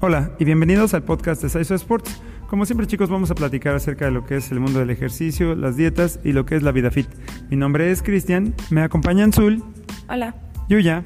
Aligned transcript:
Hola 0.00 0.30
y 0.38 0.44
bienvenidos 0.44 0.94
al 0.94 1.02
podcast 1.02 1.42
de 1.42 1.48
Saiso 1.48 1.74
Sports. 1.74 2.22
Como 2.46 2.64
siempre 2.66 2.86
chicos 2.86 3.10
vamos 3.10 3.32
a 3.32 3.34
platicar 3.34 3.74
acerca 3.74 4.04
de 4.04 4.12
lo 4.12 4.24
que 4.24 4.36
es 4.36 4.52
el 4.52 4.60
mundo 4.60 4.78
del 4.78 4.90
ejercicio, 4.90 5.56
las 5.56 5.76
dietas 5.76 6.20
y 6.22 6.30
lo 6.30 6.46
que 6.46 6.54
es 6.54 6.62
la 6.62 6.70
vida 6.70 6.92
fit. 6.92 7.08
Mi 7.50 7.56
nombre 7.56 7.90
es 7.90 8.00
Cristian, 8.00 8.54
me 8.70 8.82
acompañan 8.82 9.32
Zul. 9.32 9.60
Hola. 10.08 10.36
Yuya. 10.68 11.02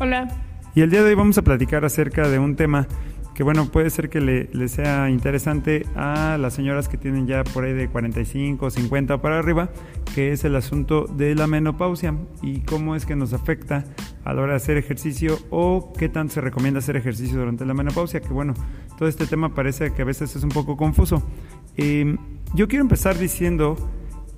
Hola. 0.00 0.26
Y 0.74 0.80
el 0.80 0.90
día 0.90 1.04
de 1.04 1.10
hoy 1.10 1.14
vamos 1.14 1.38
a 1.38 1.42
platicar 1.42 1.84
acerca 1.84 2.28
de 2.28 2.40
un 2.40 2.56
tema 2.56 2.88
que 3.32 3.44
bueno, 3.44 3.66
puede 3.70 3.90
ser 3.90 4.10
que 4.10 4.20
le, 4.20 4.68
sea 4.68 5.08
interesante 5.08 5.86
a 5.94 6.36
las 6.38 6.54
señoras 6.54 6.88
que 6.88 6.98
tienen 6.98 7.28
ya 7.28 7.44
por 7.44 7.64
ahí 7.64 7.72
de 7.72 7.88
45, 7.88 8.70
50 8.70 9.22
para 9.22 9.38
arriba, 9.38 9.70
que 10.14 10.32
es 10.32 10.44
el 10.44 10.56
asunto 10.56 11.06
de 11.06 11.36
la 11.36 11.46
menopausia 11.46 12.16
y 12.42 12.60
cómo 12.60 12.96
es 12.96 13.06
que 13.06 13.16
nos 13.16 13.32
afecta 13.32 13.84
a 14.24 14.32
la 14.32 14.42
hora 14.42 14.52
de 14.52 14.56
hacer 14.56 14.76
ejercicio 14.76 15.38
o 15.50 15.92
qué 15.98 16.08
tanto 16.08 16.34
se 16.34 16.40
recomienda 16.40 16.78
hacer 16.78 16.96
ejercicio 16.96 17.38
durante 17.38 17.64
la 17.64 17.74
menopausia, 17.74 18.20
que 18.20 18.28
bueno, 18.28 18.54
todo 18.98 19.08
este 19.08 19.26
tema 19.26 19.54
parece 19.54 19.92
que 19.92 20.02
a 20.02 20.04
veces 20.04 20.34
es 20.36 20.42
un 20.42 20.50
poco 20.50 20.76
confuso. 20.76 21.22
Em, 21.76 22.18
yo 22.54 22.68
quiero 22.68 22.82
empezar 22.82 23.18
diciendo 23.18 23.76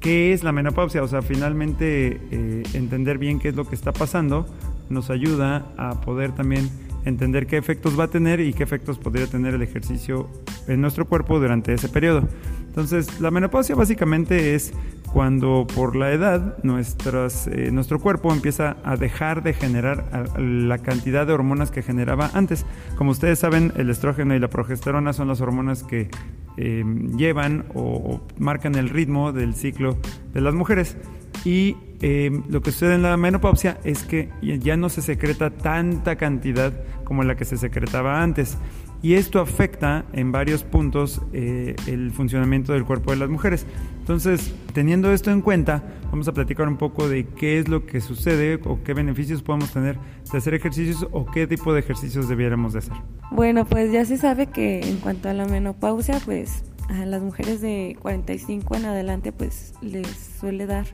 qué 0.00 0.32
es 0.32 0.44
la 0.44 0.52
menopausia, 0.52 1.02
o 1.02 1.08
sea, 1.08 1.22
finalmente 1.22 2.20
eh, 2.30 2.62
entender 2.74 3.18
bien 3.18 3.38
qué 3.38 3.48
es 3.48 3.56
lo 3.56 3.66
que 3.66 3.74
está 3.74 3.92
pasando 3.92 4.46
nos 4.88 5.10
ayuda 5.10 5.72
a 5.76 6.00
poder 6.00 6.32
también 6.32 6.68
entender 7.04 7.46
qué 7.46 7.56
efectos 7.56 7.98
va 7.98 8.04
a 8.04 8.08
tener 8.08 8.40
y 8.40 8.52
qué 8.52 8.62
efectos 8.62 8.98
podría 8.98 9.26
tener 9.26 9.54
el 9.54 9.62
ejercicio 9.62 10.28
en 10.66 10.80
nuestro 10.80 11.06
cuerpo 11.06 11.38
durante 11.38 11.74
ese 11.74 11.88
periodo. 11.88 12.28
Entonces, 12.66 13.20
la 13.20 13.30
menopausia 13.30 13.74
básicamente 13.74 14.54
es 14.54 14.72
cuando 15.14 15.64
por 15.72 15.94
la 15.94 16.10
edad 16.10 16.58
nuestras, 16.64 17.46
eh, 17.46 17.70
nuestro 17.70 18.00
cuerpo 18.00 18.32
empieza 18.32 18.76
a 18.82 18.96
dejar 18.96 19.44
de 19.44 19.54
generar 19.54 20.04
la 20.36 20.78
cantidad 20.78 21.24
de 21.24 21.32
hormonas 21.32 21.70
que 21.70 21.82
generaba 21.82 22.32
antes. 22.34 22.66
Como 22.96 23.12
ustedes 23.12 23.38
saben, 23.38 23.72
el 23.76 23.90
estrógeno 23.90 24.34
y 24.34 24.40
la 24.40 24.48
progesterona 24.48 25.12
son 25.12 25.28
las 25.28 25.40
hormonas 25.40 25.84
que 25.84 26.10
eh, 26.56 26.84
llevan 27.16 27.64
o 27.74 28.22
marcan 28.38 28.74
el 28.74 28.88
ritmo 28.88 29.30
del 29.30 29.54
ciclo 29.54 29.96
de 30.32 30.40
las 30.40 30.52
mujeres. 30.52 30.96
Y 31.44 31.76
eh, 32.00 32.32
lo 32.48 32.60
que 32.60 32.72
sucede 32.72 32.96
en 32.96 33.02
la 33.02 33.16
menopausia 33.16 33.78
es 33.84 34.02
que 34.02 34.30
ya 34.42 34.76
no 34.76 34.88
se 34.88 35.00
secreta 35.00 35.50
tanta 35.50 36.16
cantidad 36.16 36.72
como 37.04 37.22
la 37.22 37.36
que 37.36 37.44
se 37.44 37.56
secretaba 37.56 38.20
antes. 38.20 38.58
Y 39.04 39.16
esto 39.16 39.38
afecta 39.38 40.06
en 40.14 40.32
varios 40.32 40.64
puntos 40.64 41.20
eh, 41.34 41.76
el 41.86 42.10
funcionamiento 42.10 42.72
del 42.72 42.86
cuerpo 42.86 43.10
de 43.10 43.18
las 43.18 43.28
mujeres. 43.28 43.66
Entonces, 43.98 44.54
teniendo 44.72 45.12
esto 45.12 45.30
en 45.30 45.42
cuenta, 45.42 45.82
vamos 46.10 46.26
a 46.26 46.32
platicar 46.32 46.66
un 46.68 46.78
poco 46.78 47.06
de 47.06 47.26
qué 47.26 47.58
es 47.58 47.68
lo 47.68 47.84
que 47.84 48.00
sucede 48.00 48.58
o 48.64 48.82
qué 48.82 48.94
beneficios 48.94 49.42
podemos 49.42 49.70
tener 49.74 49.98
de 50.32 50.38
hacer 50.38 50.54
ejercicios 50.54 51.06
o 51.12 51.26
qué 51.26 51.46
tipo 51.46 51.74
de 51.74 51.80
ejercicios 51.80 52.30
debiéramos 52.30 52.72
de 52.72 52.78
hacer. 52.78 52.94
Bueno, 53.30 53.66
pues 53.66 53.92
ya 53.92 54.06
se 54.06 54.16
sabe 54.16 54.46
que 54.46 54.80
en 54.80 54.96
cuanto 54.96 55.28
a 55.28 55.34
la 55.34 55.44
menopausia, 55.44 56.18
pues 56.24 56.64
a 56.88 57.04
las 57.04 57.20
mujeres 57.20 57.60
de 57.60 57.98
45 58.00 58.74
en 58.76 58.86
adelante, 58.86 59.32
pues 59.32 59.74
les 59.82 60.08
suele 60.40 60.64
dar 60.64 60.86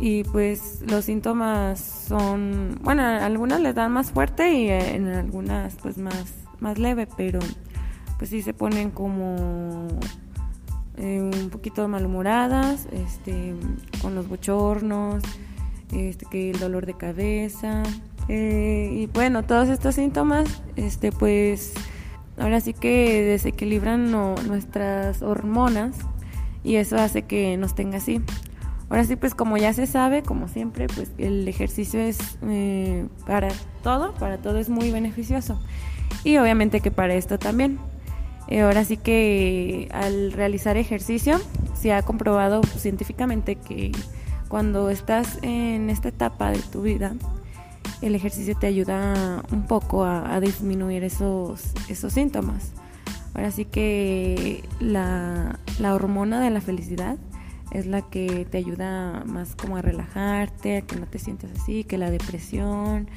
y 0.00 0.24
pues 0.24 0.82
los 0.88 1.04
síntomas 1.04 1.78
son, 2.08 2.78
bueno, 2.82 3.02
algunas 3.02 3.60
les 3.60 3.74
dan 3.74 3.92
más 3.92 4.12
fuerte 4.12 4.50
y 4.50 4.70
en 4.70 5.08
algunas 5.08 5.74
pues 5.82 5.98
más, 5.98 6.47
más 6.60 6.78
leve, 6.78 7.08
pero 7.16 7.38
pues 8.18 8.30
sí 8.30 8.42
se 8.42 8.52
ponen 8.52 8.90
como 8.90 9.86
eh, 10.96 11.20
un 11.20 11.50
poquito 11.50 11.86
malhumoradas, 11.88 12.88
este, 12.92 13.54
con 14.02 14.14
los 14.14 14.28
bochornos, 14.28 15.22
este, 15.92 16.26
que 16.26 16.50
el 16.50 16.58
dolor 16.58 16.86
de 16.86 16.94
cabeza, 16.94 17.82
eh, 18.28 18.90
y 18.92 19.06
bueno, 19.06 19.44
todos 19.44 19.68
estos 19.68 19.94
síntomas, 19.94 20.62
este, 20.76 21.12
pues 21.12 21.72
ahora 22.38 22.60
sí 22.60 22.74
que 22.74 23.22
desequilibran 23.22 24.10
nuestras 24.10 25.22
hormonas 25.22 25.96
y 26.62 26.76
eso 26.76 26.96
hace 26.96 27.22
que 27.22 27.56
nos 27.56 27.74
tenga 27.74 27.98
así. 27.98 28.20
Ahora 28.90 29.04
sí, 29.04 29.16
pues 29.16 29.34
como 29.34 29.56
ya 29.58 29.72
se 29.72 29.86
sabe, 29.86 30.22
como 30.22 30.48
siempre, 30.48 30.86
pues 30.88 31.12
el 31.18 31.46
ejercicio 31.46 32.00
es 32.00 32.38
eh, 32.42 33.06
para 33.26 33.48
todo, 33.82 34.14
para 34.14 34.38
todo 34.38 34.58
es 34.58 34.68
muy 34.68 34.90
beneficioso. 34.90 35.60
Y 36.24 36.36
obviamente 36.38 36.80
que 36.80 36.90
para 36.90 37.14
esto 37.14 37.38
también. 37.38 37.78
Eh, 38.48 38.62
ahora 38.62 38.84
sí 38.84 38.96
que 38.96 39.88
al 39.92 40.32
realizar 40.32 40.78
ejercicio 40.78 41.38
se 41.74 41.92
ha 41.92 42.02
comprobado 42.02 42.62
científicamente 42.62 43.56
que 43.56 43.92
cuando 44.48 44.88
estás 44.88 45.38
en 45.42 45.90
esta 45.90 46.08
etapa 46.08 46.50
de 46.50 46.60
tu 46.60 46.82
vida, 46.82 47.14
el 48.00 48.14
ejercicio 48.14 48.56
te 48.56 48.66
ayuda 48.66 49.42
un 49.52 49.66
poco 49.66 50.04
a, 50.04 50.40
disminuir 50.40 51.04
esos, 51.04 51.72
esos 51.88 52.12
síntomas. 52.12 52.72
Ahora 53.34 53.50
sí 53.50 53.66
que 53.66 54.64
la, 54.80 55.58
la 55.78 55.94
hormona 55.94 56.40
de 56.40 56.50
la 56.50 56.60
felicidad 56.60 57.18
es 57.70 57.86
la 57.86 58.02
que 58.02 58.46
te 58.50 58.58
ayuda 58.58 59.24
más 59.26 59.54
como 59.54 59.76
a 59.76 59.82
relajarte, 59.82 60.78
a 60.78 60.80
que 60.82 60.96
no 60.96 61.06
te 61.06 61.18
sientas 61.18 61.50
así, 61.60 61.84
que 61.84 61.98
la 61.98 62.10
depresión, 62.10 63.08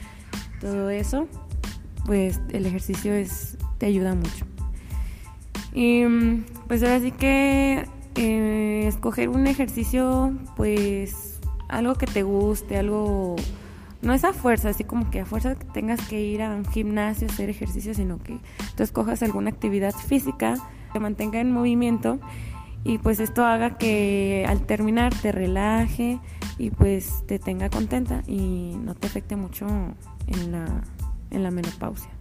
todo 0.60 0.90
eso, 0.90 1.28
pues 2.06 2.42
el 2.52 2.66
ejercicio 2.66 3.14
es, 3.14 3.58
te 3.78 3.86
ayuda 3.86 4.16
mucho. 4.16 4.46
Y 5.74 6.04
pues 6.68 6.84
ahora 6.84 7.00
sí 7.00 7.12
que 7.12 7.86
eh, 8.16 8.86
escoger 8.88 9.30
un 9.30 9.48
ejercicio, 9.48 10.34
pues 10.56 11.40
algo 11.70 11.96
que 11.96 12.08
te 12.08 12.24
guste, 12.24 12.78
algo, 12.78 13.36
no 14.02 14.14
es 14.14 14.26
a 14.26 14.34
fuerza, 14.34 14.70
así 14.70 14.84
como 14.84 15.10
que 15.10 15.22
a 15.22 15.26
fuerza 15.26 15.56
que 15.56 15.66
tengas 15.66 16.02
que 16.08 16.22
ir 16.22 16.42
a 16.42 16.50
un 16.54 16.66
gimnasio 16.66 17.28
a 17.28 17.32
hacer 17.32 17.50
ejercicio, 17.50 17.94
sino 17.94 18.20
que 18.20 18.38
tú 18.76 18.84
escojas 18.84 19.24
alguna 19.24 19.50
actividad 19.50 19.94
física, 19.94 20.56
te 20.92 21.00
mantenga 21.00 21.40
en 21.40 21.52
movimiento 21.52 22.20
y 22.84 22.98
pues 22.98 23.20
esto 23.20 23.46
haga 23.46 23.78
que 23.78 24.46
al 24.48 24.66
terminar 24.66 25.14
te 25.14 25.32
relaje 25.32 26.20
y 26.58 26.72
pues 26.72 27.24
te 27.28 27.40
tenga 27.40 27.70
contenta 27.70 28.24
y 28.28 28.76
no 28.84 28.96
te 28.96 29.08
afecte 29.08 29.36
mucho 29.36 29.68
en 30.28 30.52
la, 30.52 30.84
en 31.32 31.44
la 31.44 31.52
menopausia. 31.52 32.12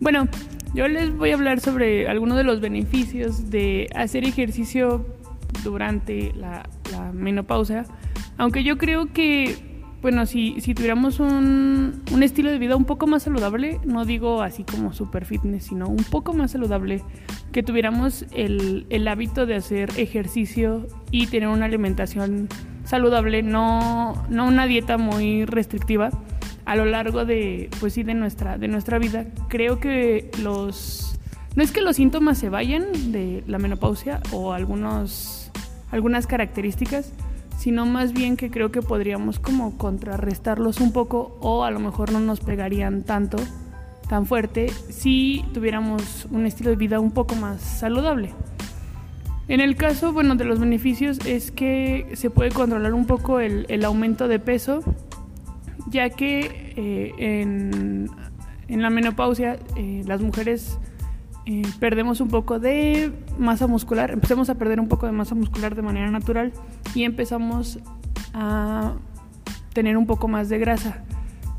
Bueno, 0.00 0.28
yo 0.74 0.88
les 0.88 1.14
voy 1.14 1.30
a 1.30 1.34
hablar 1.34 1.60
sobre 1.60 2.08
algunos 2.08 2.36
de 2.36 2.44
los 2.44 2.60
beneficios 2.60 3.50
de 3.50 3.88
hacer 3.94 4.24
ejercicio 4.24 5.04
durante 5.62 6.32
la, 6.34 6.68
menopausia, 7.12 7.86
aunque 8.36 8.64
yo 8.64 8.76
creo 8.76 9.12
que 9.12 9.70
bueno, 10.02 10.24
si, 10.26 10.60
si 10.60 10.74
tuviéramos 10.74 11.20
un, 11.20 12.02
un, 12.10 12.22
estilo 12.22 12.50
de 12.50 12.58
vida 12.58 12.74
un 12.74 12.86
poco 12.86 13.06
más 13.06 13.22
saludable, 13.24 13.78
no 13.84 14.04
digo 14.06 14.42
así 14.42 14.64
como 14.64 14.92
super 14.92 15.26
fitness, 15.26 15.64
sino 15.66 15.88
un 15.88 16.04
poco 16.04 16.32
más 16.32 16.52
saludable, 16.52 17.02
que 17.52 17.62
tuviéramos 17.62 18.24
el, 18.32 18.86
el 18.88 19.06
hábito 19.06 19.44
de 19.44 19.56
hacer 19.56 19.90
ejercicio 19.98 20.86
y 21.10 21.26
tener 21.26 21.48
una 21.48 21.66
alimentación 21.66 22.48
saludable, 22.84 23.42
no, 23.42 24.26
no 24.30 24.46
una 24.46 24.66
dieta 24.66 24.96
muy 24.96 25.44
restrictiva 25.44 26.10
a 26.70 26.76
lo 26.76 26.84
largo 26.84 27.24
de, 27.24 27.68
pues 27.80 27.94
sí, 27.94 28.04
de 28.04 28.14
nuestra, 28.14 28.56
de 28.56 28.68
nuestra 28.68 29.00
vida. 29.00 29.26
Creo 29.48 29.80
que 29.80 30.30
los... 30.40 31.18
No 31.56 31.64
es 31.64 31.72
que 31.72 31.80
los 31.80 31.96
síntomas 31.96 32.38
se 32.38 32.48
vayan 32.48 33.10
de 33.10 33.42
la 33.48 33.58
menopausia 33.58 34.20
o 34.30 34.52
algunos, 34.52 35.50
algunas 35.90 36.28
características, 36.28 37.12
sino 37.58 37.86
más 37.86 38.12
bien 38.12 38.36
que 38.36 38.52
creo 38.52 38.70
que 38.70 38.82
podríamos 38.82 39.40
como 39.40 39.76
contrarrestarlos 39.78 40.78
un 40.78 40.92
poco 40.92 41.36
o 41.40 41.64
a 41.64 41.72
lo 41.72 41.80
mejor 41.80 42.12
no 42.12 42.20
nos 42.20 42.38
pegarían 42.38 43.02
tanto, 43.02 43.38
tan 44.08 44.24
fuerte, 44.24 44.68
si 44.90 45.44
tuviéramos 45.52 46.28
un 46.30 46.46
estilo 46.46 46.70
de 46.70 46.76
vida 46.76 47.00
un 47.00 47.10
poco 47.10 47.34
más 47.34 47.60
saludable. 47.60 48.32
En 49.50 49.58
el 49.58 49.74
caso, 49.74 50.12
bueno, 50.12 50.36
de 50.36 50.44
los 50.44 50.60
beneficios 50.60 51.18
es 51.26 51.50
que 51.50 52.12
se 52.14 52.30
puede 52.30 52.52
controlar 52.52 52.94
un 52.94 53.06
poco 53.06 53.40
el, 53.40 53.84
aumento 53.84 54.28
de 54.28 54.38
peso, 54.38 54.84
ya 55.90 56.10
que 56.10 56.72
eh, 56.76 57.40
en, 57.42 58.08
la 58.68 58.90
menopausia 58.90 59.58
eh, 59.76 60.02
las 60.06 60.20
mujeres 60.20 60.78
eh, 61.46 61.62
perdemos 61.80 62.20
un 62.20 62.28
poco 62.28 62.60
de 62.60 63.12
masa 63.38 63.66
muscular, 63.66 64.10
empezamos 64.10 64.48
a 64.50 64.54
perder 64.54 64.78
un 64.78 64.88
poco 64.88 65.06
de 65.06 65.12
masa 65.12 65.34
muscular 65.34 65.74
de 65.74 65.82
manera 65.82 66.10
natural 66.10 66.52
y 66.94 67.04
empezamos 67.04 67.80
a 68.32 68.94
tener 69.72 69.96
un 69.96 70.06
poco 70.06 70.28
más 70.28 70.48
de 70.48 70.58
grasa. 70.58 71.02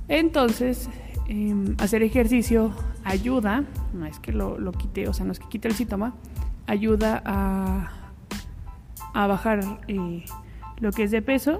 Entonces, 0.07 0.89
em, 1.27 1.75
hacer 1.79 2.03
ejercicio 2.03 2.71
ayuda, 3.03 3.65
no 3.93 4.05
es 4.05 4.19
que 4.19 4.31
lo, 4.31 4.71
quite, 4.71 5.07
o 5.07 5.13
sea, 5.13 5.25
no 5.25 5.31
es 5.31 5.39
que 5.39 5.47
quite 5.47 5.67
el 5.67 5.73
síntoma, 5.73 6.13
ayuda 6.67 7.21
a, 7.25 7.91
a 9.13 9.27
bajar 9.27 9.61
lo 10.79 10.91
que 10.91 11.03
es 11.03 11.11
de 11.11 11.21
peso, 11.21 11.59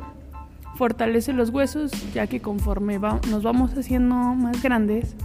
fortalece 0.76 1.34
los 1.34 1.50
huesos, 1.50 1.92
ya 2.14 2.28
que 2.28 2.42
conforme 2.42 3.00
nos 3.30 3.44
vamos 3.44 3.78
haciendo 3.78 4.16
más 4.16 4.62
grandes, 4.62 5.16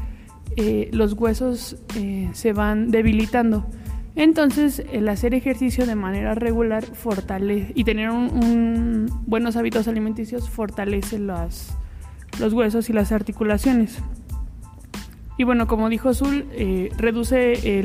eh, 0.56 0.90
los 0.92 1.12
huesos 1.14 1.76
eh, 1.96 2.30
se 2.32 2.52
van 2.52 2.90
debilitando. 2.90 3.66
Entonces, 4.14 4.82
el 4.92 5.08
hacer 5.08 5.34
ejercicio 5.34 5.84
de 5.86 5.94
manera 5.94 6.34
regular 6.34 6.84
fortalece 6.84 7.72
y 7.74 7.84
tener 7.84 8.10
buenos 9.26 9.56
hábitos 9.56 9.88
alimenticios 9.88 10.48
fortalece 10.48 11.18
los 11.18 12.52
huesos 12.52 12.88
y 12.88 12.94
las 12.94 13.12
articulaciones. 13.12 13.98
Y 15.38 15.44
bueno, 15.44 15.66
como 15.66 15.90
dijo 15.90 16.08
Azul, 16.08 16.46
eh, 16.52 16.88
reduce 16.96 17.82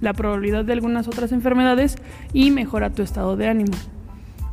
la 0.00 0.14
probabilidad 0.14 0.64
de 0.64 0.72
algunas 0.72 1.06
otras 1.06 1.30
enfermedades 1.32 1.96
y 2.32 2.50
mejora 2.50 2.88
tu 2.88 3.02
estado 3.02 3.36
de 3.36 3.48
ánimo. 3.48 3.76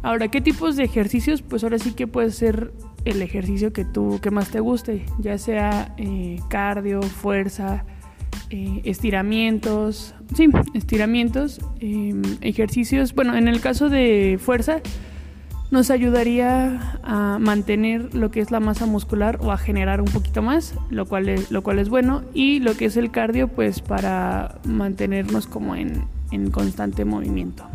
Ahora, 0.01 0.29
¿qué 0.29 0.39
tipos 0.39 0.75
de 0.75 0.83
ejercicios? 0.83 1.41
Pues 1.41 1.63
ahora 1.63 1.77
sí 1.77 1.91
que 1.91 2.07
puede 2.07 2.31
ser 2.31 2.71
el 3.05 3.21
ejercicio 3.21 3.73
que 3.73 3.85
tú 3.85 4.19
que 4.21 4.31
más 4.31 4.49
te 4.49 4.59
guste, 4.59 5.05
ya 5.19 5.37
sea 5.37 5.93
eh, 5.97 6.39
cardio, 6.49 7.01
fuerza, 7.01 7.85
eh, 8.49 8.81
estiramientos, 8.85 10.15
sí, 10.35 10.47
estiramientos, 10.73 11.59
em, 11.79 12.21
ejercicios. 12.41 13.13
Bueno, 13.13 13.35
en 13.35 13.47
el 13.47 13.59
caso 13.59 13.89
de 13.89 14.39
fuerza, 14.41 14.81
nos 15.69 15.91
ayudaría 15.91 16.99
a 17.03 17.37
mantener 17.39 18.15
lo 18.15 18.31
que 18.31 18.39
es 18.39 18.51
la 18.51 18.59
masa 18.59 18.85
muscular 18.85 19.37
o 19.41 19.51
a 19.51 19.57
generar 19.57 20.01
un 20.01 20.07
poquito 20.07 20.41
más, 20.41 20.75
lo 20.89 21.05
cual 21.05 21.29
es, 21.29 21.51
lo 21.51 21.61
cual 21.61 21.77
es 21.77 21.89
bueno, 21.89 22.23
y 22.33 22.59
lo 22.59 22.75
que 22.75 22.85
es 22.85 22.97
el 22.97 23.11
cardio, 23.11 23.49
pues 23.49 23.81
para 23.81 24.59
mantenernos 24.63 25.45
como 25.45 25.75
en, 25.75 26.05
en 26.31 26.49
constante 26.51 27.05
movimiento. 27.05 27.65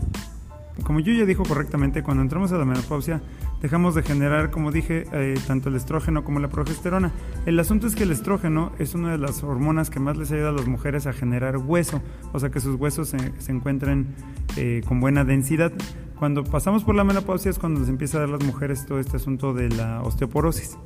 Como 0.82 1.00
yo 1.00 1.12
ya 1.12 1.24
dijo 1.24 1.44
correctamente, 1.44 2.02
cuando 2.02 2.22
entramos 2.22 2.50
a 2.52 2.58
la 2.58 2.64
menopausia 2.64 3.22
dejamos 3.62 3.94
de 3.94 4.02
generar, 4.02 4.50
como 4.50 4.72
dije, 4.72 5.04
eh, 5.12 5.34
tanto 5.46 5.68
el 5.68 5.76
estrógeno 5.76 6.24
como 6.24 6.40
la 6.40 6.48
progesterona. 6.48 7.12
El 7.46 7.58
asunto 7.60 7.86
es 7.86 7.94
que 7.94 8.02
el 8.02 8.10
estrógeno 8.10 8.72
es 8.78 8.94
una 8.94 9.12
de 9.12 9.18
las 9.18 9.42
hormonas 9.42 9.88
que 9.88 10.00
más 10.00 10.16
les 10.16 10.32
ayuda 10.32 10.50
a 10.50 10.52
las 10.52 10.66
mujeres 10.66 11.06
a 11.06 11.12
generar 11.12 11.56
hueso, 11.56 12.02
o 12.32 12.40
sea 12.40 12.50
que 12.50 12.60
sus 12.60 12.78
huesos 12.78 13.08
se, 13.08 13.52
encuentren 13.52 14.14
eh, 14.56 14.82
con 14.86 15.00
buena 15.00 15.24
densidad. 15.24 15.72
Cuando 16.18 16.44
pasamos 16.44 16.84
por 16.84 16.94
la 16.94 17.04
menopausia 17.04 17.50
es 17.50 17.58
cuando 17.58 17.80
nos 17.80 17.88
empieza 17.88 18.18
a 18.18 18.20
dar 18.20 18.28
a 18.28 18.32
las 18.32 18.44
mujeres 18.44 18.84
todo 18.86 18.98
este 18.98 19.16
asunto 19.16 19.54
de 19.54 19.68
la 19.70 20.02
osteoporosis. 20.02 20.76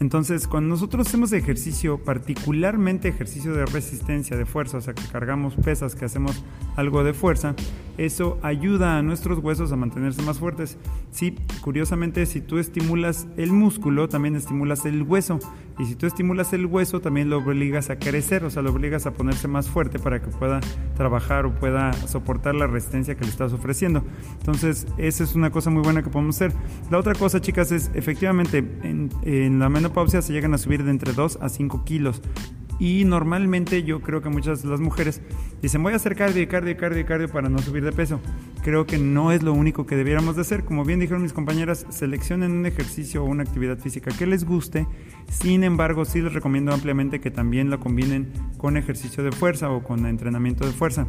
Entonces, 0.00 0.46
cuando 0.46 0.68
nosotros 0.70 1.08
hacemos 1.08 1.32
ejercicio, 1.32 1.98
particularmente 2.04 3.08
ejercicio 3.08 3.52
de 3.52 3.66
resistencia, 3.66 4.36
de 4.36 4.46
fuerza, 4.46 4.78
o 4.78 4.80
sea, 4.80 4.94
que 4.94 5.02
cargamos 5.10 5.56
pesas, 5.56 5.96
que 5.96 6.04
hacemos 6.04 6.44
algo 6.78 7.02
de 7.02 7.12
fuerza, 7.12 7.56
eso 7.98 8.38
ayuda 8.42 8.96
a 8.96 9.02
nuestros 9.02 9.40
huesos 9.40 9.72
a 9.72 9.76
mantenerse 9.76 10.22
más 10.22 10.38
fuertes. 10.38 10.78
Sí, 11.10 11.34
curiosamente, 11.60 12.24
si 12.26 12.40
tú 12.40 12.58
estimulas 12.58 13.26
el 13.36 13.50
músculo, 13.50 14.08
también 14.08 14.36
estimulas 14.36 14.86
el 14.86 15.02
hueso. 15.02 15.40
Y 15.80 15.86
si 15.86 15.96
tú 15.96 16.06
estimulas 16.06 16.52
el 16.52 16.66
hueso, 16.66 17.00
también 17.00 17.30
lo 17.30 17.38
obligas 17.38 17.90
a 17.90 17.98
crecer, 17.98 18.44
o 18.44 18.50
sea, 18.50 18.62
lo 18.62 18.70
obligas 18.70 19.06
a 19.06 19.12
ponerse 19.12 19.48
más 19.48 19.68
fuerte 19.68 19.98
para 19.98 20.22
que 20.22 20.28
pueda 20.28 20.60
trabajar 20.96 21.46
o 21.46 21.54
pueda 21.54 21.92
soportar 21.92 22.54
la 22.54 22.68
resistencia 22.68 23.16
que 23.16 23.24
le 23.24 23.30
estás 23.30 23.52
ofreciendo. 23.52 24.04
Entonces, 24.38 24.86
esa 24.96 25.24
es 25.24 25.34
una 25.34 25.50
cosa 25.50 25.70
muy 25.70 25.82
buena 25.82 26.04
que 26.04 26.10
podemos 26.10 26.36
hacer. 26.36 26.52
La 26.92 26.98
otra 26.98 27.14
cosa, 27.14 27.40
chicas, 27.40 27.72
es 27.72 27.90
efectivamente 27.94 28.58
en, 28.58 29.10
en 29.22 29.58
la 29.58 29.68
menopausia 29.68 30.22
se 30.22 30.32
llegan 30.32 30.54
a 30.54 30.58
subir 30.58 30.84
de 30.84 30.92
entre 30.92 31.12
2 31.12 31.40
a 31.42 31.48
5 31.48 31.84
kilos. 31.84 32.22
Y 32.78 33.04
normalmente 33.04 33.82
yo 33.82 34.00
creo 34.00 34.22
que 34.22 34.28
muchas 34.28 34.62
de 34.62 34.68
las 34.68 34.80
mujeres 34.80 35.20
dicen 35.60 35.82
voy 35.82 35.92
a 35.92 35.96
hacer 35.96 36.14
cardio, 36.14 36.46
cardio, 36.48 36.76
cardio, 36.76 37.04
cardio 37.04 37.28
para 37.28 37.48
no 37.48 37.58
subir 37.58 37.84
de 37.84 37.92
peso. 37.92 38.20
Creo 38.62 38.86
que 38.86 38.98
no 38.98 39.32
es 39.32 39.42
lo 39.42 39.52
único 39.52 39.86
que 39.86 39.96
debiéramos 39.96 40.36
de 40.36 40.42
hacer. 40.42 40.64
Como 40.64 40.84
bien 40.84 41.00
dijeron 41.00 41.22
mis 41.22 41.32
compañeras, 41.32 41.86
seleccionen 41.90 42.52
un 42.52 42.66
ejercicio 42.66 43.24
o 43.24 43.26
una 43.26 43.42
actividad 43.42 43.78
física 43.78 44.10
que 44.16 44.26
les 44.26 44.44
guste. 44.44 44.86
Sin 45.28 45.64
embargo, 45.64 46.04
sí 46.04 46.20
les 46.20 46.32
recomiendo 46.32 46.72
ampliamente 46.72 47.20
que 47.20 47.30
también 47.30 47.70
lo 47.70 47.80
combinen 47.80 48.32
con 48.56 48.76
ejercicio 48.76 49.24
de 49.24 49.32
fuerza 49.32 49.70
o 49.70 49.82
con 49.82 50.06
entrenamiento 50.06 50.66
de 50.66 50.72
fuerza 50.72 51.06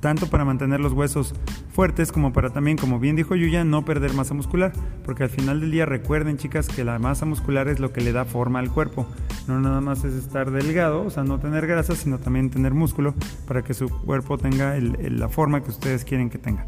tanto 0.00 0.28
para 0.28 0.44
mantener 0.44 0.80
los 0.80 0.92
huesos 0.92 1.34
fuertes 1.72 2.12
como 2.12 2.32
para 2.32 2.50
también, 2.50 2.76
como 2.76 2.98
bien 2.98 3.16
dijo 3.16 3.34
Yuya, 3.34 3.64
no 3.64 3.84
perder 3.84 4.14
masa 4.14 4.34
muscular, 4.34 4.72
porque 5.04 5.24
al 5.24 5.30
final 5.30 5.60
del 5.60 5.70
día 5.70 5.86
recuerden 5.86 6.36
chicas 6.36 6.68
que 6.68 6.84
la 6.84 6.98
masa 6.98 7.26
muscular 7.26 7.68
es 7.68 7.80
lo 7.80 7.92
que 7.92 8.00
le 8.00 8.12
da 8.12 8.24
forma 8.24 8.58
al 8.58 8.70
cuerpo, 8.70 9.06
no 9.46 9.60
nada 9.60 9.80
más 9.80 10.04
es 10.04 10.14
estar 10.14 10.50
delgado, 10.50 11.02
o 11.02 11.10
sea, 11.10 11.24
no 11.24 11.38
tener 11.38 11.66
grasa, 11.66 11.94
sino 11.94 12.18
también 12.18 12.50
tener 12.50 12.74
músculo 12.74 13.14
para 13.46 13.62
que 13.62 13.74
su 13.74 13.88
cuerpo 13.88 14.38
tenga 14.38 14.76
la 14.78 15.28
forma 15.28 15.62
que 15.62 15.70
ustedes 15.70 16.04
quieren 16.04 16.30
que 16.30 16.38
tenga. 16.38 16.66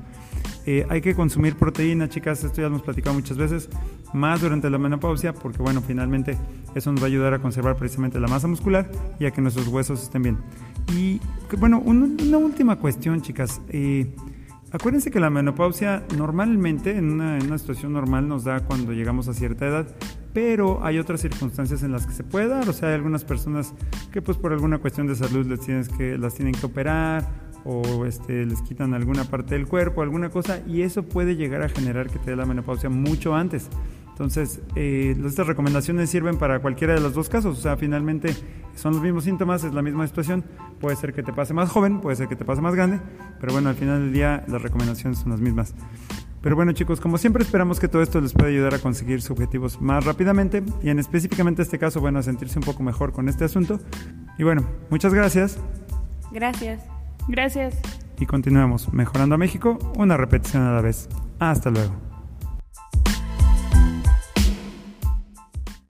Eh, 0.67 0.87
hay 0.89 1.03
que 1.03 1.15
consumir 1.15 1.57
proteína, 1.57 2.09
chicas, 2.09 2.43
esto 2.43 2.57
ya 2.57 2.63
lo 2.63 2.69
hemos 2.69 2.83
platicado 2.83 3.15
muchas 3.15 3.37
veces, 3.37 3.69
más 4.15 4.41
durante 4.41 4.71
la 4.71 4.79
menopausia, 4.79 5.35
porque 5.35 5.63
bueno, 5.63 5.83
finalmente 5.83 6.39
eso 6.75 6.91
nos 6.91 7.01
va 7.01 7.05
a 7.05 7.09
ayudar 7.09 7.35
a 7.35 7.39
conservar 7.41 7.77
precisamente 7.77 8.19
la 8.21 8.29
masa 8.29 8.49
muscular 8.49 8.91
y 9.19 9.27
a 9.27 9.31
que 9.31 9.41
nuestros 9.41 9.69
huesos 9.69 10.03
estén 10.03 10.23
bien. 10.23 10.39
Y 10.93 11.21
bueno, 11.59 11.81
una 11.85 12.39
última 12.39 12.77
cuestión, 12.77 13.23
chicas. 13.23 13.61
Eh, 13.69 14.15
acuérdense 14.71 15.11
que 15.11 15.21
la 15.21 15.31
menopausia 15.31 16.05
normalmente, 16.17 16.97
en 16.97 17.11
una, 17.11 17.39
en 17.39 17.47
una, 17.47 17.59
situación 17.59 17.93
normal, 17.93 18.29
nos 18.29 18.45
da 18.45 18.61
cuando 18.61 18.93
llegamos 18.93 19.29
a 19.29 19.35
cierta 19.35 19.67
edad, 19.67 19.87
pero 20.33 20.85
hay 20.85 20.99
otras 20.99 21.21
circunstancias 21.21 21.83
en 21.83 21.93
las 21.93 22.07
que 22.07 22.13
se 22.13 22.25
puede 22.25 22.49
dar. 22.49 22.69
O 22.69 22.73
sea, 22.73 22.89
hay 22.89 22.95
algunas 22.95 23.25
personas 23.25 23.73
que 24.13 24.21
pues 24.21 24.37
por 24.37 24.53
alguna 24.53 24.79
cuestión 24.79 25.07
de 25.07 25.15
salud 25.15 25.47
les 25.47 25.61
tienes 25.61 25.89
que, 25.89 26.19
las 26.19 26.35
tienen 26.35 26.55
que 26.55 26.67
operar 26.67 27.45
o 27.65 28.05
este, 28.05 28.45
les 28.45 28.61
quitan 28.63 28.93
alguna 28.93 29.25
parte 29.25 29.55
del 29.55 29.67
cuerpo, 29.67 30.03
alguna 30.03 30.29
cosa, 30.29 30.61
y 30.67 30.83
eso 30.83 31.03
puede 31.03 31.37
llegar 31.37 31.63
a 31.63 31.69
generar 31.69 32.11
que 32.11 32.19
te 32.19 32.31
dé 32.31 32.37
la 32.37 32.45
menopausia 32.45 32.91
mucho 32.91 33.35
antes. 33.35 33.69
Entonces, 34.15 34.61
eh, 34.77 35.17
estas 35.27 35.49
recomendaciones 35.49 36.09
sirven 36.09 36.39
para 36.39 36.61
cualquiera 36.61 36.95
de 36.95 37.01
los 37.01 37.15
dos 37.15 37.29
casos, 37.29 37.59
o 37.59 37.61
sea, 37.61 37.77
finalmente 37.77 38.33
son 38.77 38.93
los 38.93 39.03
mismos 39.03 39.25
síntomas, 39.25 39.65
es 39.65 39.75
la 39.75 39.83
misma 39.83 40.07
situación, 40.07 40.45
puede 40.81 40.95
ser 40.95 41.13
que 41.13 41.25
te 41.25 41.33
pase 41.33 41.53
más 41.53 41.69
joven, 41.69 42.01
puede 42.01 42.15
ser 42.15 42.29
que 42.29 42.37
te 42.37 42.45
pase 42.45 42.61
más 42.61 42.77
grande, 42.77 43.01
pero 43.41 43.53
bueno, 43.53 43.71
al 43.71 43.75
final 43.75 44.03
del 44.03 44.13
día 44.13 44.45
las 44.47 44.63
recomendaciones 44.63 45.19
son 45.19 45.31
las 45.31 45.41
mismas. 45.41 45.75
Pero 46.43 46.55
bueno 46.55 46.71
chicos, 46.71 47.01
como 47.01 47.19
siempre 47.19 47.43
esperamos 47.43 47.81
que 47.81 47.89
todo 47.89 48.03
esto 48.03 48.21
les 48.21 48.35
pueda 48.35 48.51
ayudar 48.51 48.75
a 48.75 48.79
conseguir 48.79 49.21
sus 49.21 49.33
objetivos 49.33 49.81
más 49.81 50.05
rápidamente 50.05 50.63
y 50.81 50.91
en 50.91 51.01
específicamente 51.01 51.63
este 51.63 51.81
caso, 51.81 52.01
bueno, 52.01 52.21
a 52.21 52.23
sentirse 52.23 52.57
un 52.61 52.65
poco 52.65 52.85
mejor 52.85 53.13
con 53.13 53.29
este 53.29 53.45
asunto. 53.45 53.81
Y 54.39 54.45
bueno, 54.45 54.65
muchas 54.91 55.13
gracias. 55.13 55.59
Gracias. 56.31 56.83
Gracias. 57.27 57.77
Y 58.21 58.27
continuamos 58.27 58.93
mejorando 58.93 59.35
a 59.35 59.39
México, 59.39 59.77
una 59.97 60.17
repetición 60.17 60.63
a 60.63 60.73
la 60.73 60.83
vez. 60.83 61.09
Hasta 61.41 61.71
luego. 61.71 62.14